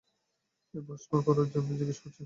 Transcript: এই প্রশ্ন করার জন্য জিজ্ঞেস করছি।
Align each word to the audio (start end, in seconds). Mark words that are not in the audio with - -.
এই 0.73 0.81
প্রশ্ন 0.87 1.11
করার 1.25 1.47
জন্য 1.53 1.69
জিজ্ঞেস 1.79 1.99
করছি। 1.99 2.19